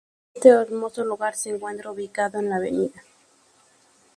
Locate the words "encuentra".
1.51-1.91